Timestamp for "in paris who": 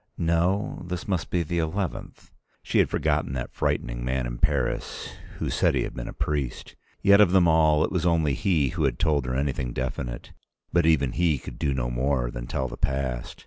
4.25-5.51